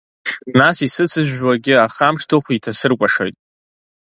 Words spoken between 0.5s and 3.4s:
Нас исыцызжәуагьы ахамшҭыхә иҭасыркәашоит.